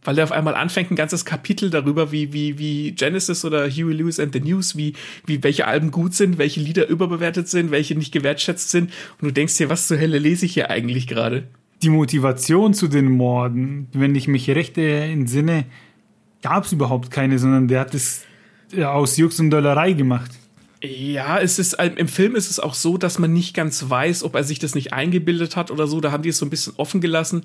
weil 0.08 0.16
der 0.16 0.24
auf 0.24 0.32
einmal 0.32 0.56
anfängt, 0.56 0.90
ein 0.90 0.96
ganzes 0.96 1.26
Kapitel 1.26 1.70
darüber, 1.70 2.14
wie, 2.14 2.32
wie, 2.32 2.58
wie 2.58 2.94
Genesis 2.94 3.44
oder 3.44 3.70
Huey 3.70 3.94
Lewis 3.94 4.22
and 4.22 4.32
the 4.32 4.40
News, 4.40 4.78
wie, 4.78 4.94
wie 5.26 5.44
welche 5.44 5.68
Alben 5.68 5.92
gut 5.92 6.14
sind, 6.14 6.38
welche 6.38 6.62
Lieder 6.62 6.88
überbewertet 6.88 7.50
sind, 7.50 7.72
welche 7.72 7.94
nicht 7.94 8.14
gewertschätzt 8.14 8.72
sind. 8.72 8.90
Und 9.20 9.28
du 9.28 9.32
denkst 9.34 9.58
dir, 9.58 9.70
was 9.70 9.88
zur 9.88 10.00
Hölle 10.00 10.18
lese 10.18 10.46
ich 10.46 10.54
hier 10.54 10.70
eigentlich 10.70 11.08
gerade? 11.08 11.44
Die 11.82 11.90
Motivation 11.90 12.74
zu 12.74 12.88
den 12.88 13.12
Morden, 13.12 13.90
wenn 13.92 14.16
ich 14.16 14.30
mich 14.30 14.50
recht 14.50 14.78
entsinne, 14.78 15.66
gab 16.42 16.64
es 16.64 16.72
überhaupt 16.72 17.12
keine, 17.12 17.38
sondern 17.38 17.68
der 17.68 17.82
hat 17.82 17.94
es 17.94 18.24
aus 18.82 19.18
Jux 19.18 19.42
und 19.42 19.50
Dollerei 19.50 19.92
gemacht. 19.92 20.32
Ja, 20.82 21.40
es 21.40 21.58
ist 21.58 21.74
im 21.74 22.08
Film 22.08 22.36
ist 22.36 22.52
es 22.52 22.60
auch 22.60 22.76
so, 22.76 22.98
dass 22.98 23.18
man 23.18 23.34
nicht 23.34 23.56
ganz 23.56 23.90
weiß, 23.90 24.24
ob 24.24 24.36
er 24.36 24.44
sich 24.44 24.60
das 24.60 24.76
nicht 24.76 24.94
eingebildet 24.94 25.56
hat 25.56 25.72
oder 25.72 25.88
so. 25.88 26.02
Da 26.02 26.12
haben 26.12 26.22
die 26.22 26.30
es 26.30 26.38
so 26.38 26.46
ein 26.46 26.52
bisschen 26.52 26.74
offen 26.78 27.02
gelassen. 27.02 27.44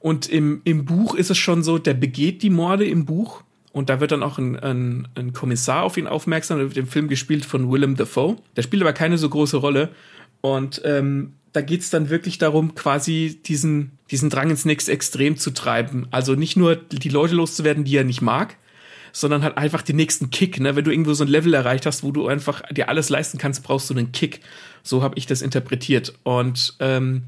Und 0.00 0.28
im, 0.28 0.62
im 0.64 0.84
Buch 0.84 1.14
ist 1.14 1.30
es 1.30 1.38
schon 1.38 1.62
so, 1.62 1.78
der 1.78 1.94
begeht 1.94 2.42
die 2.42 2.50
Morde 2.50 2.84
im 2.86 3.04
Buch. 3.04 3.44
Und 3.72 3.88
da 3.88 4.00
wird 4.00 4.12
dann 4.12 4.22
auch 4.22 4.38
ein, 4.38 4.58
ein, 4.58 5.08
ein 5.14 5.32
Kommissar 5.32 5.84
auf 5.84 5.96
ihn 5.96 6.08
aufmerksam. 6.08 6.58
Der 6.58 6.66
wird 6.68 6.76
im 6.76 6.88
Film 6.88 7.08
gespielt 7.08 7.44
von 7.44 7.70
Willem 7.70 7.96
Dafoe. 7.96 8.36
Der 8.56 8.62
spielt 8.62 8.82
aber 8.82 8.92
keine 8.92 9.16
so 9.16 9.28
große 9.28 9.58
Rolle. 9.58 9.90
Und 10.40 10.82
ähm, 10.84 11.34
da 11.52 11.60
geht's 11.60 11.90
dann 11.90 12.10
wirklich 12.10 12.38
darum, 12.38 12.74
quasi 12.74 13.40
diesen, 13.46 13.92
diesen 14.10 14.28
Drang 14.28 14.50
ins 14.50 14.64
nächste 14.64 14.90
Extrem 14.90 15.36
zu 15.36 15.52
treiben. 15.52 16.08
Also 16.10 16.34
nicht 16.34 16.56
nur 16.56 16.74
die 16.74 17.08
Leute 17.08 17.34
loszuwerden, 17.34 17.84
die 17.84 17.96
er 17.96 18.04
nicht 18.04 18.22
mag, 18.22 18.56
sondern 19.12 19.42
halt 19.42 19.56
einfach 19.58 19.82
den 19.82 19.96
nächsten 19.96 20.30
Kick. 20.30 20.58
Ne? 20.58 20.74
Wenn 20.74 20.84
du 20.84 20.90
irgendwo 20.90 21.12
so 21.14 21.24
ein 21.24 21.28
Level 21.28 21.54
erreicht 21.54 21.86
hast, 21.86 22.02
wo 22.02 22.10
du 22.10 22.26
einfach 22.26 22.62
dir 22.70 22.88
alles 22.88 23.08
leisten 23.08 23.38
kannst, 23.38 23.62
brauchst 23.62 23.90
du 23.90 23.94
einen 23.94 24.12
Kick. 24.12 24.40
So 24.82 25.02
habe 25.02 25.16
ich 25.18 25.26
das 25.26 25.42
interpretiert. 25.42 26.14
Und 26.22 26.74
ähm, 26.80 27.24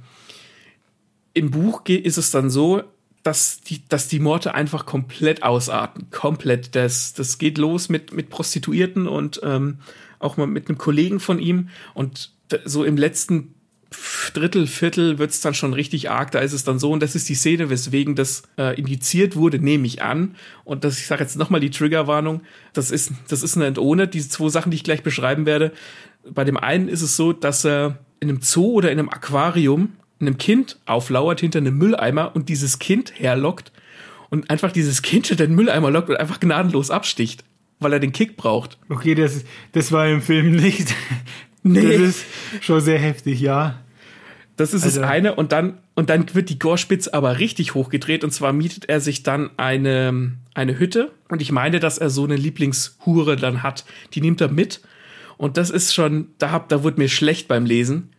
im 1.35 1.51
Buch 1.51 1.85
ist 1.87 2.17
es 2.17 2.31
dann 2.31 2.51
so, 2.51 2.83
dass 3.23 3.61
die, 3.61 3.83
dass 3.89 4.09
die 4.09 4.21
Morde 4.21 4.55
einfach 4.55 4.87
komplett 4.87 5.43
ausarten. 5.43 6.11
Komplett. 6.11 6.75
Das, 6.75 7.13
das 7.15 7.39
geht 7.39 7.59
los 7.59 7.89
mit, 7.89 8.13
mit 8.13 8.31
Prostituierten 8.31 9.07
und 9.07 9.41
ähm, 9.43 9.79
auch 10.19 10.37
mal 10.37 10.47
mit 10.47 10.69
einem 10.69 10.79
Kollegen 10.79 11.21
von 11.21 11.39
ihm. 11.39 11.69
Und 11.95 12.33
so 12.65 12.85
im 12.85 12.97
letzten 12.97 13.54
Drittel, 14.33 14.67
Viertel 14.67 15.19
wird's 15.19 15.41
dann 15.41 15.55
schon 15.55 15.75
richtig 15.75 16.11
arg. 16.11 16.31
Da 16.31 16.41
ist 16.41 16.53
es 16.53 16.65
dann 16.65 16.79
so, 16.79 16.91
und 16.91 17.03
das 17.03 17.15
ist 17.15 17.29
die 17.29 17.35
Szene, 17.35 17.71
weswegen 17.71 18.15
das 18.15 18.43
äh, 18.59 18.79
indiziert 18.79 19.37
wurde, 19.37 19.59
nehme 19.59 19.87
ich 19.87 20.03
an. 20.03 20.35
Und 20.65 20.85
das, 20.85 20.99
ich 20.99 21.07
sage 21.07 21.23
jetzt 21.23 21.37
nochmal 21.37 21.61
die 21.61 21.71
Triggerwarnung, 21.71 22.43
das 22.73 22.91
ist, 22.91 23.13
das 23.29 23.43
ist 23.43 23.57
eine 23.57 23.67
Entohne, 23.67 24.09
diese 24.09 24.29
zwei 24.29 24.49
Sachen, 24.49 24.71
die 24.71 24.77
ich 24.77 24.85
gleich 24.85 25.03
beschreiben 25.03 25.47
werde. 25.47 25.73
Bei 26.29 26.45
dem 26.45 26.57
einen 26.57 26.89
ist 26.89 27.03
es 27.03 27.17
so, 27.17 27.33
dass 27.33 27.65
er 27.65 27.99
in 28.21 28.29
einem 28.29 28.41
Zoo 28.41 28.73
oder 28.73 28.91
in 28.91 28.99
einem 28.99 29.11
Aquarium 29.11 29.93
einem 30.21 30.39
Kind 30.39 30.79
auflauert 30.87 31.41
hinter 31.41 31.59
einem 31.59 31.77
Mülleimer 31.77 32.35
und 32.35 32.49
dieses 32.49 32.79
Kind 32.79 33.13
herlockt 33.19 33.73
und 34.31 34.51
einfach 34.51 34.73
dieses 34.73 35.03
Kind 35.03 35.27
hinter 35.27 35.47
den 35.47 35.55
Mülleimer 35.55 35.91
lockt 35.91 36.09
und 36.09 36.17
einfach 36.17 36.41
gnadenlos 36.41 36.91
absticht, 36.91 37.45
weil 37.79 37.93
er 37.93 38.01
den 38.01 38.13
Kick 38.13 38.37
braucht. 38.37 38.79
Okay, 38.89 39.15
das, 39.15 39.45
das 39.73 39.93
war 39.93 40.09
im 40.09 40.23
Film 40.23 40.53
nicht. 40.53 40.95
Nee. 41.63 41.81
Das 41.81 42.01
ist 42.01 42.25
schon 42.61 42.81
sehr 42.81 42.99
heftig, 42.99 43.41
ja. 43.41 43.84
Das 44.57 44.73
ist 44.73 44.85
also. 44.85 45.01
das 45.01 45.11
eine. 45.11 45.35
Und 45.35 45.53
dann, 45.53 45.79
und 45.95 46.11
dann 46.11 46.33
wird 46.35 46.49
die 46.49 46.59
Gorspitze 46.59 47.13
aber 47.13 47.39
richtig 47.39 47.75
hochgedreht. 47.75 48.25
Und 48.25 48.31
zwar 48.31 48.53
mietet 48.53 48.89
er 48.89 49.01
sich 49.01 49.23
dann 49.23 49.51
eine, 49.57 50.33
eine 50.55 50.79
Hütte. 50.79 51.13
Und 51.29 51.43
ich 51.43 51.51
meine, 51.51 51.81
dass 51.81 51.99
er 51.99 52.11
so 52.11 52.25
eine 52.25 52.37
Lieblingshure 52.37 53.37
dann 53.37 53.63
hat. 53.63 53.85
Die 54.15 54.21
nimmt 54.21 54.41
er 54.41 54.49
mit. 54.49 54.81
Und 55.37 55.57
das 55.57 55.71
ist 55.71 55.95
schon, 55.95 56.29
da, 56.39 56.51
hab, 56.51 56.69
da 56.69 56.85
wurde 56.85 57.01
mir 57.01 57.09
schlecht 57.09 57.49
beim 57.49 57.67
Lesen. 57.67 58.11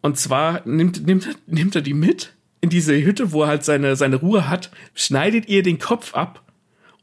Und 0.00 0.16
zwar 0.18 0.62
nimmt, 0.66 1.06
nimmt, 1.06 1.28
nimmt 1.46 1.74
er 1.76 1.82
die 1.82 1.94
mit 1.94 2.32
in 2.60 2.70
diese 2.70 2.94
Hütte, 2.96 3.32
wo 3.32 3.42
er 3.42 3.48
halt 3.48 3.64
seine, 3.64 3.96
seine 3.96 4.16
Ruhe 4.16 4.48
hat, 4.48 4.70
schneidet 4.94 5.48
ihr 5.48 5.62
den 5.62 5.78
Kopf 5.78 6.14
ab 6.14 6.42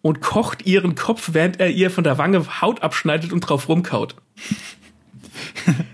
und 0.01 0.21
kocht 0.21 0.65
ihren 0.65 0.95
Kopf, 0.95 1.29
während 1.33 1.59
er 1.59 1.69
ihr 1.69 1.89
von 1.89 2.03
der 2.03 2.17
Wange 2.17 2.61
Haut 2.61 2.83
abschneidet 2.83 3.31
und 3.31 3.41
drauf 3.41 3.69
rumkaut. 3.69 4.15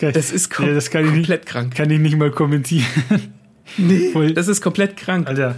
kann, 0.00 0.12
das 0.12 0.32
ist 0.32 0.50
kom 0.50 0.66
ja, 0.66 0.74
das 0.74 0.90
komplett 0.90 1.28
nicht, 1.28 1.46
krank. 1.46 1.74
Kann 1.74 1.90
ich 1.90 2.00
nicht 2.00 2.16
mal 2.16 2.30
kommentieren. 2.30 2.86
Nee, 3.76 4.10
Voll. 4.10 4.34
das 4.34 4.48
ist 4.48 4.62
komplett 4.62 4.96
krank. 4.96 5.28
Alter. 5.28 5.56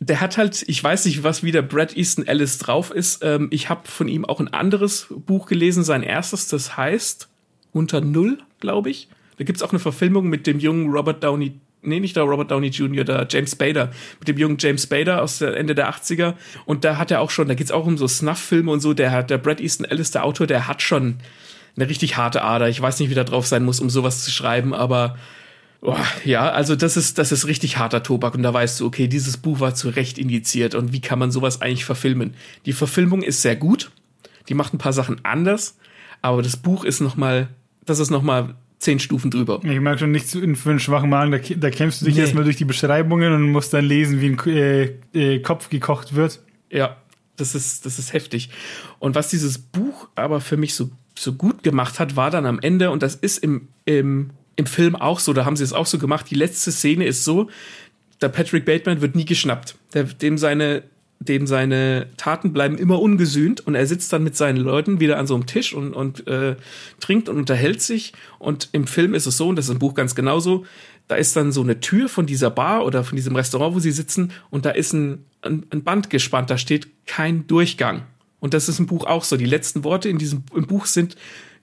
Der 0.00 0.22
hat 0.22 0.38
halt, 0.38 0.64
ich 0.66 0.82
weiß 0.82 1.04
nicht, 1.04 1.22
was 1.22 1.42
wieder 1.42 1.60
Brad 1.60 1.94
Easton 1.94 2.26
Ellis 2.26 2.56
drauf 2.56 2.90
ist. 2.90 3.22
Ähm, 3.22 3.48
ich 3.50 3.68
habe 3.68 3.86
von 3.86 4.08
ihm 4.08 4.24
auch 4.24 4.40
ein 4.40 4.48
anderes 4.48 5.08
Buch 5.10 5.46
gelesen, 5.46 5.84
sein 5.84 6.02
erstes, 6.02 6.48
das 6.48 6.78
heißt 6.78 7.28
Unter 7.72 8.00
Null, 8.00 8.38
glaube 8.60 8.88
ich. 8.88 9.08
Da 9.36 9.44
gibt's 9.44 9.62
auch 9.62 9.72
eine 9.72 9.78
Verfilmung 9.78 10.30
mit 10.30 10.46
dem 10.46 10.58
jungen 10.58 10.90
Robert 10.90 11.22
Downey 11.22 11.60
nee, 11.82 12.00
nicht 12.00 12.16
der 12.16 12.24
Robert 12.24 12.50
Downey 12.50 12.68
Jr., 12.68 13.04
der 13.04 13.26
James 13.28 13.52
Spader, 13.52 13.90
mit 14.18 14.28
dem 14.28 14.38
jungen 14.38 14.56
James 14.58 14.84
Spader 14.84 15.22
aus 15.22 15.38
der 15.38 15.56
Ende 15.56 15.74
der 15.74 15.90
80er. 15.90 16.34
Und 16.64 16.84
da 16.84 16.98
hat 16.98 17.10
er 17.10 17.20
auch 17.20 17.30
schon, 17.30 17.48
da 17.48 17.54
geht's 17.54 17.70
auch 17.70 17.86
um 17.86 17.96
so 17.96 18.08
Snuff-Filme 18.08 18.70
und 18.70 18.80
so, 18.80 18.94
der 18.94 19.10
hat, 19.10 19.30
der 19.30 19.38
Brad 19.38 19.60
Easton 19.60 19.86
Ellis, 19.86 20.10
der 20.10 20.24
Autor, 20.24 20.46
der 20.46 20.66
hat 20.68 20.82
schon 20.82 21.18
eine 21.76 21.88
richtig 21.88 22.16
harte 22.16 22.42
Ader. 22.42 22.68
Ich 22.68 22.80
weiß 22.80 22.98
nicht, 23.00 23.10
wie 23.10 23.14
da 23.14 23.24
drauf 23.24 23.46
sein 23.46 23.64
muss, 23.64 23.80
um 23.80 23.90
sowas 23.90 24.24
zu 24.24 24.30
schreiben, 24.30 24.74
aber 24.74 25.16
oh, 25.80 25.96
ja, 26.24 26.50
also 26.50 26.76
das 26.76 26.96
ist, 26.96 27.18
das 27.18 27.32
ist 27.32 27.46
richtig 27.46 27.78
harter 27.78 28.02
Tobak 28.02 28.34
und 28.34 28.42
da 28.42 28.52
weißt 28.52 28.80
du, 28.80 28.86
okay, 28.86 29.08
dieses 29.08 29.36
Buch 29.36 29.60
war 29.60 29.74
zu 29.74 29.88
Recht 29.88 30.18
indiziert 30.18 30.74
und 30.74 30.92
wie 30.92 31.00
kann 31.00 31.18
man 31.18 31.30
sowas 31.30 31.60
eigentlich 31.60 31.84
verfilmen? 31.84 32.34
Die 32.66 32.72
Verfilmung 32.72 33.22
ist 33.22 33.42
sehr 33.42 33.56
gut, 33.56 33.90
die 34.48 34.54
macht 34.54 34.74
ein 34.74 34.78
paar 34.78 34.92
Sachen 34.92 35.24
anders, 35.24 35.76
aber 36.22 36.42
das 36.42 36.56
Buch 36.56 36.84
ist 36.84 37.00
noch 37.00 37.16
mal, 37.16 37.48
das 37.84 37.98
ist 37.98 38.10
noch 38.10 38.22
mal 38.22 38.54
zehn 38.78 39.00
Stufen 39.00 39.30
drüber. 39.30 39.60
Ich 39.64 39.80
mag 39.80 39.98
schon 39.98 40.12
nicht 40.12 40.26
für 40.26 40.40
einen 40.70 40.80
schwachen 40.80 41.10
Magen, 41.10 41.32
da, 41.32 41.38
da 41.38 41.70
kämpfst 41.70 42.00
du 42.00 42.06
dich 42.06 42.14
nee. 42.14 42.20
erstmal 42.20 42.44
durch 42.44 42.56
die 42.56 42.64
Beschreibungen 42.64 43.32
und 43.32 43.50
musst 43.50 43.74
dann 43.74 43.84
lesen, 43.84 44.20
wie 44.20 44.26
ein 44.26 44.38
äh, 44.46 45.34
äh, 45.34 45.40
Kopf 45.40 45.68
gekocht 45.68 46.14
wird. 46.14 46.40
Ja, 46.70 46.96
das 47.40 47.54
ist, 47.54 47.86
das 47.86 47.98
ist 47.98 48.12
heftig. 48.12 48.50
Und 48.98 49.14
was 49.14 49.28
dieses 49.28 49.58
Buch 49.58 50.08
aber 50.14 50.40
für 50.40 50.56
mich 50.56 50.74
so 50.74 50.90
so 51.18 51.32
gut 51.32 51.62
gemacht 51.62 51.98
hat, 51.98 52.16
war 52.16 52.30
dann 52.30 52.46
am 52.46 52.60
Ende, 52.60 52.90
und 52.90 53.02
das 53.02 53.14
ist 53.16 53.38
im, 53.38 53.68
im, 53.84 54.30
im 54.56 54.66
Film 54.66 54.94
auch 54.96 55.18
so, 55.18 55.32
da 55.32 55.44
haben 55.44 55.56
sie 55.56 55.64
es 55.64 55.72
auch 55.72 55.86
so 55.86 55.98
gemacht, 55.98 56.26
die 56.30 56.36
letzte 56.36 56.70
Szene 56.70 57.06
ist 57.06 57.24
so, 57.24 57.48
der 58.20 58.28
Patrick 58.28 58.64
Bateman 58.64 59.00
wird 59.00 59.16
nie 59.16 59.24
geschnappt. 59.24 59.76
Der, 59.94 60.04
dem 60.04 60.38
seine 60.38 60.84
dem 61.20 61.48
seine 61.48 62.06
Taten 62.16 62.52
bleiben 62.52 62.78
immer 62.78 63.00
ungesühnt 63.00 63.66
und 63.66 63.74
er 63.74 63.86
sitzt 63.88 64.12
dann 64.12 64.22
mit 64.22 64.36
seinen 64.36 64.58
Leuten 64.58 65.00
wieder 65.00 65.18
an 65.18 65.26
so 65.26 65.34
einem 65.34 65.46
Tisch 65.46 65.74
und, 65.74 65.92
und 65.92 66.26
äh, 66.28 66.54
trinkt 67.00 67.28
und 67.28 67.36
unterhält 67.36 67.82
sich. 67.82 68.12
Und 68.38 68.68
im 68.70 68.86
Film 68.86 69.14
ist 69.14 69.26
es 69.26 69.36
so, 69.36 69.48
und 69.48 69.56
das 69.56 69.64
ist 69.64 69.72
im 69.72 69.80
Buch 69.80 69.94
ganz 69.94 70.14
genauso, 70.14 70.64
da 71.08 71.16
ist 71.16 71.34
dann 71.34 71.50
so 71.50 71.62
eine 71.62 71.80
Tür 71.80 72.08
von 72.08 72.26
dieser 72.26 72.50
Bar 72.50 72.84
oder 72.84 73.02
von 73.02 73.16
diesem 73.16 73.34
Restaurant, 73.34 73.74
wo 73.74 73.80
sie 73.80 73.90
sitzen, 73.90 74.30
und 74.50 74.64
da 74.64 74.70
ist 74.70 74.92
ein, 74.92 75.24
ein, 75.42 75.66
ein 75.70 75.84
Band 75.84 76.10
gespannt, 76.10 76.50
da 76.50 76.58
steht 76.58 76.88
kein 77.06 77.46
Durchgang. 77.46 78.02
Und 78.40 78.54
das 78.54 78.68
ist 78.68 78.78
im 78.78 78.86
Buch 78.86 79.06
auch 79.06 79.24
so. 79.24 79.36
Die 79.36 79.44
letzten 79.44 79.84
Worte 79.84 80.08
in 80.08 80.18
diesem 80.18 80.44
im 80.54 80.66
Buch 80.66 80.86
sind 80.86 81.16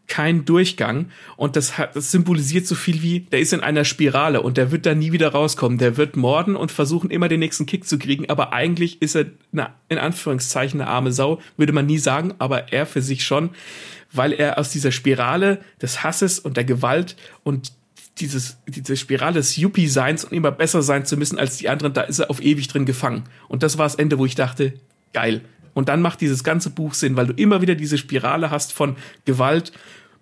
kein 0.07 0.45
Durchgang 0.45 1.09
und 1.35 1.55
das, 1.55 1.77
hat, 1.77 1.95
das 1.95 2.11
symbolisiert 2.11 2.67
so 2.67 2.75
viel 2.75 3.01
wie, 3.01 3.21
der 3.21 3.39
ist 3.39 3.53
in 3.53 3.61
einer 3.61 3.85
Spirale 3.85 4.41
und 4.41 4.57
der 4.57 4.71
wird 4.71 4.85
da 4.85 4.93
nie 4.93 5.11
wieder 5.11 5.29
rauskommen. 5.29 5.77
Der 5.77 5.97
wird 5.97 6.15
morden 6.15 6.55
und 6.55 6.71
versuchen 6.71 7.09
immer 7.09 7.27
den 7.27 7.39
nächsten 7.39 7.65
Kick 7.65 7.87
zu 7.87 7.97
kriegen, 7.97 8.29
aber 8.29 8.53
eigentlich 8.53 9.01
ist 9.01 9.15
er 9.15 9.25
eine, 9.51 9.69
in 9.89 9.97
Anführungszeichen 9.97 10.79
eine 10.79 10.89
arme 10.89 11.11
Sau, 11.11 11.41
würde 11.57 11.73
man 11.73 11.85
nie 11.85 11.97
sagen, 11.97 12.35
aber 12.37 12.71
er 12.71 12.85
für 12.85 13.01
sich 13.01 13.23
schon, 13.23 13.49
weil 14.11 14.31
er 14.31 14.59
aus 14.59 14.69
dieser 14.69 14.91
Spirale 14.91 15.59
des 15.81 16.03
Hasses 16.03 16.39
und 16.39 16.57
der 16.57 16.65
Gewalt 16.65 17.15
und 17.43 17.73
dieses, 18.19 18.57
diese 18.67 18.95
Spirale 18.95 19.35
des 19.35 19.57
Yuppie-Seins 19.57 20.23
und 20.25 20.33
immer 20.33 20.51
besser 20.51 20.81
sein 20.81 21.05
zu 21.05 21.17
müssen 21.17 21.37
als 21.37 21.57
die 21.57 21.69
anderen, 21.69 21.93
da 21.93 22.01
ist 22.01 22.19
er 22.19 22.29
auf 22.29 22.41
ewig 22.41 22.67
drin 22.67 22.85
gefangen. 22.85 23.23
Und 23.49 23.63
das 23.63 23.77
war 23.77 23.85
das 23.85 23.95
Ende, 23.95 24.17
wo 24.17 24.25
ich 24.25 24.35
dachte, 24.35 24.73
geil, 25.13 25.41
und 25.75 25.89
dann 25.89 26.01
macht 26.01 26.21
dieses 26.21 26.43
ganze 26.43 26.71
Buch 26.71 26.95
Sinn, 26.95 27.17
weil 27.17 27.27
du 27.27 27.33
immer 27.33 27.61
wieder 27.61 27.75
diese 27.75 27.99
Spirale 27.99 28.49
hast 28.49 28.73
von 28.73 28.95
Gewalt, 29.25 29.73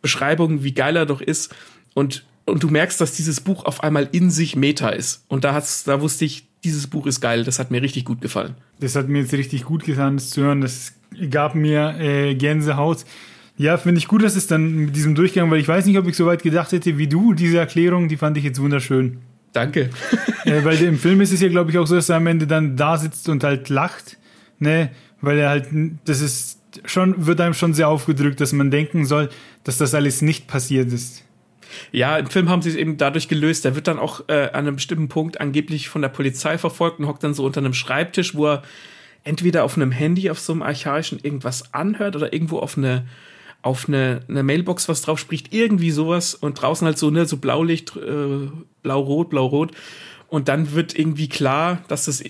Beschreibungen, 0.02 0.64
wie 0.64 0.74
geil 0.74 0.98
er 0.98 1.06
doch 1.06 1.22
ist. 1.22 1.56
Und, 1.94 2.26
und 2.46 2.64
du 2.64 2.70
merkst, 2.70 3.00
dass 3.00 3.14
dieses 3.14 3.40
Buch 3.40 3.64
auf 3.64 3.84
einmal 3.84 4.10
in 4.12 4.32
sich 4.32 4.56
Meta 4.56 4.90
ist. 4.90 5.24
Und 5.28 5.44
da 5.44 5.54
hat's, 5.54 5.84
da 5.84 6.02
wusste 6.02 6.26
ich, 6.26 6.48
dieses 6.64 6.88
Buch 6.88 7.06
ist 7.06 7.22
geil. 7.22 7.44
Das 7.44 7.60
hat 7.60 7.70
mir 7.70 7.84
richtig 7.84 8.04
gut 8.04 8.20
gefallen. 8.20 8.56
Das 8.80 8.96
hat 8.96 9.08
mir 9.10 9.22
jetzt 9.22 9.34
richtig 9.34 9.64
gut 9.64 9.86
getan, 9.86 10.18
das 10.18 10.32
zu 10.32 10.42
hören. 10.42 10.62
Das 10.62 10.94
gab 11.30 11.54
mir 11.54 12.00
äh, 12.00 12.34
Gänsehaut. 12.34 13.06
Ja, 13.58 13.78
finde 13.78 14.00
ich 14.00 14.08
gut, 14.08 14.24
dass 14.24 14.36
es 14.36 14.48
dann 14.48 14.74
mit 14.86 14.96
diesem 14.96 15.16
Durchgang, 15.16 15.52
weil 15.52 15.60
ich 15.60 15.68
weiß 15.68 15.86
nicht, 15.86 15.98
ob 15.98 16.08
ich 16.08 16.16
so 16.16 16.26
weit 16.26 16.42
gedacht 16.42 16.72
hätte 16.72 16.98
wie 16.98 17.08
du. 17.08 17.34
Diese 17.34 17.60
Erklärung, 17.60 18.08
die 18.08 18.18
fand 18.18 18.38
ich 18.38 18.44
jetzt 18.44 18.60
wunderschön. 18.60 19.20
Danke. 19.52 19.90
äh, 20.46 20.64
weil 20.64 20.82
im 20.82 20.98
Film 20.98 21.22
ist 21.22 21.32
es 21.32 21.42
ja, 21.42 21.50
glaube 21.50 21.70
ich, 21.70 21.78
auch 21.78 21.86
so, 21.86 21.96
dass 21.96 22.10
er 22.10 22.18
am 22.18 22.28
Ende 22.28 22.48
dann 22.48 22.76
da 22.76 22.98
sitzt 22.98 23.30
und 23.30 23.44
halt 23.44 23.70
lacht. 23.70 24.18
Ne? 24.60 24.90
weil 25.24 25.40
er 25.40 25.50
halt, 25.50 25.68
das 26.04 26.20
ist 26.20 26.60
schon, 26.86 27.26
wird 27.26 27.40
einem 27.40 27.54
schon 27.54 27.74
sehr 27.74 27.88
aufgedrückt, 27.88 28.42
dass 28.42 28.52
man 28.52 28.70
denken 28.70 29.06
soll, 29.06 29.30
dass 29.64 29.78
das 29.78 29.96
alles 29.96 30.22
nicht 30.22 30.48
passiert 30.48 30.92
ist. 30.92 31.24
Ja, 31.94 32.18
im 32.18 32.28
Film 32.28 32.50
haben 32.50 32.62
sie 32.62 32.70
es 32.70 32.76
eben 32.76 32.98
dadurch 32.98 33.30
gelöst. 33.30 33.66
Er 33.66 33.76
wird 33.76 33.88
dann 33.88 34.00
auch 34.00 34.28
äh, 34.28 34.50
an 34.50 34.68
einem 34.68 34.76
bestimmten 34.76 35.08
Punkt 35.08 35.40
angeblich 35.40 35.88
von 35.88 36.02
der 36.02 36.10
Polizei 36.10 36.58
verfolgt 36.58 37.00
und 37.00 37.08
hockt 37.08 37.24
dann 37.24 37.34
so 37.34 37.46
unter 37.46 37.62
einem 37.62 37.74
Schreibtisch, 37.74 38.36
wo 38.36 38.48
er 38.48 38.64
entweder 39.24 39.64
auf 39.64 39.78
einem 39.78 39.92
Handy 39.92 40.30
auf 40.30 40.40
so 40.40 40.52
einem 40.52 40.62
archaischen 40.62 41.20
irgendwas 41.24 41.74
anhört 41.74 42.18
oder 42.18 42.34
irgendwo 42.34 42.60
auf 42.60 42.78
eine 42.78 43.06
auf 43.64 43.88
eine, 43.88 44.22
eine 44.28 44.44
Mailbox 44.44 44.88
was 44.88 45.02
drauf 45.02 45.18
spricht, 45.20 45.54
irgendwie 45.54 45.92
sowas 45.92 46.36
und 46.36 46.62
draußen 46.62 46.86
halt 46.86 47.00
so 47.00 47.10
ne 47.10 47.26
so 47.26 47.38
Blaulicht, 47.38 47.96
äh, 47.96 48.50
blau-rot, 48.84 49.30
blau-rot 49.32 49.72
und 50.28 50.48
dann 50.48 50.74
wird 50.74 50.98
irgendwie 50.98 51.30
klar, 51.30 51.84
dass 51.88 52.06
das 52.06 52.24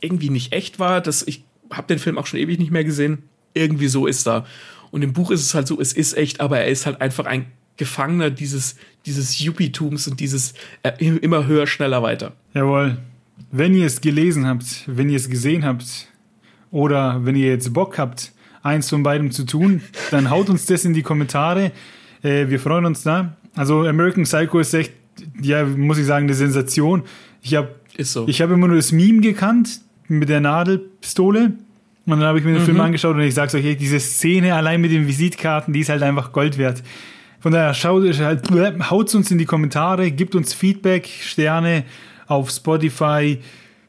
irgendwie 0.00 0.30
nicht 0.30 0.52
echt 0.52 0.78
war, 0.78 1.00
dass 1.00 1.22
ich 1.22 1.44
habe 1.70 1.86
den 1.86 1.98
Film 1.98 2.18
auch 2.18 2.26
schon 2.26 2.40
ewig 2.40 2.58
nicht 2.58 2.70
mehr 2.70 2.84
gesehen. 2.84 3.22
Irgendwie 3.54 3.88
so 3.88 4.06
ist 4.06 4.26
da. 4.26 4.46
Und 4.90 5.02
im 5.02 5.12
Buch 5.12 5.30
ist 5.30 5.42
es 5.42 5.54
halt 5.54 5.66
so, 5.66 5.80
es 5.80 5.92
ist 5.92 6.16
echt, 6.16 6.40
aber 6.40 6.58
er 6.58 6.68
ist 6.68 6.86
halt 6.86 7.00
einfach 7.00 7.26
ein 7.26 7.46
Gefangener 7.76 8.30
dieses, 8.30 8.76
dieses 9.06 9.38
Yuppie-Tums 9.40 10.08
und 10.08 10.20
dieses 10.20 10.54
äh, 10.82 10.92
immer 11.04 11.46
höher, 11.46 11.66
schneller, 11.66 12.02
weiter. 12.02 12.32
Jawohl. 12.54 12.98
Wenn 13.52 13.74
ihr 13.74 13.86
es 13.86 14.00
gelesen 14.00 14.46
habt, 14.46 14.84
wenn 14.86 15.08
ihr 15.08 15.16
es 15.16 15.30
gesehen 15.30 15.64
habt 15.64 16.08
oder 16.70 17.24
wenn 17.24 17.36
ihr 17.36 17.48
jetzt 17.48 17.72
Bock 17.72 17.98
habt, 17.98 18.32
eins 18.62 18.88
von 18.90 19.02
beidem 19.02 19.30
zu 19.30 19.44
tun, 19.44 19.82
dann 20.10 20.30
haut 20.30 20.48
uns 20.50 20.66
das 20.66 20.84
in 20.84 20.94
die 20.94 21.02
Kommentare. 21.02 21.72
Äh, 22.22 22.48
wir 22.48 22.60
freuen 22.60 22.84
uns 22.84 23.02
da. 23.02 23.36
Also 23.56 23.86
American 23.86 24.24
Psycho 24.24 24.58
ist 24.60 24.74
echt, 24.74 24.92
ja, 25.40 25.64
muss 25.64 25.98
ich 25.98 26.06
sagen, 26.06 26.26
eine 26.26 26.34
Sensation. 26.34 27.02
Ich 27.42 27.54
habe 27.54 27.74
so. 27.98 28.26
ich 28.28 28.40
habe 28.42 28.54
immer 28.54 28.68
nur 28.68 28.76
das 28.76 28.92
Meme 28.92 29.20
gekannt, 29.20 29.80
mit 30.08 30.28
der 30.28 30.40
Nadelpistole. 30.40 31.52
Und 32.06 32.18
dann 32.18 32.22
habe 32.22 32.38
ich 32.38 32.44
mir 32.44 32.52
den 32.52 32.62
mhm. 32.62 32.66
Film 32.66 32.80
angeschaut 32.80 33.14
und 33.14 33.22
ich 33.22 33.34
sage 33.34 33.56
euch, 33.56 33.76
diese 33.76 34.00
Szene 34.00 34.54
allein 34.54 34.80
mit 34.80 34.90
den 34.90 35.06
Visitkarten, 35.06 35.72
die 35.72 35.80
ist 35.80 35.88
halt 35.88 36.02
einfach 36.02 36.32
Gold 36.32 36.58
wert. 36.58 36.82
Von 37.38 37.52
daher 37.52 37.72
schaut 37.72 38.02
halt, 38.18 38.50
haut 38.90 39.14
uns 39.14 39.30
in 39.30 39.38
die 39.38 39.44
Kommentare, 39.44 40.10
gibt 40.10 40.34
uns 40.34 40.52
Feedback, 40.52 41.06
Sterne 41.06 41.84
auf 42.26 42.50
Spotify, 42.50 43.38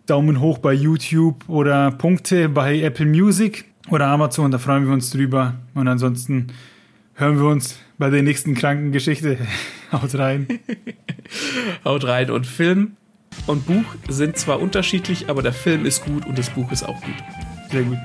Daumen 0.06 0.40
hoch 0.40 0.60
bei 0.60 0.74
YouTube 0.74 1.48
oder 1.48 1.92
Punkte 1.92 2.50
bei 2.50 2.80
Apple 2.82 3.06
Music 3.06 3.66
oder 3.90 4.08
Amazon, 4.08 4.52
da 4.52 4.58
freuen 4.58 4.86
wir 4.86 4.94
uns 4.94 5.10
drüber. 5.10 5.56
Und 5.74 5.88
ansonsten 5.88 6.48
hören 7.16 7.40
wir 7.40 7.48
uns 7.48 7.80
bei 7.98 8.10
der 8.10 8.24
nächsten 8.24 8.54
kranken 8.54 8.92
Geschichte. 8.92 9.38
Haut 9.92 10.16
rein. 10.16 10.48
Haut 11.86 12.06
rein 12.06 12.32
und 12.32 12.46
Film 12.46 12.98
und 13.48 13.66
Buch 13.66 13.86
sind 14.08 14.38
zwar 14.38 14.60
unterschiedlich, 14.62 15.30
aber 15.30 15.42
der 15.42 15.54
Film 15.54 15.86
ist 15.86 16.06
gut 16.06 16.26
und 16.26 16.38
das 16.38 16.50
Buch 16.50 16.72
ist 16.72 16.84
auch 16.84 17.00
gut. 17.02 17.16
Sehr 17.72 17.84
gut. 17.84 17.98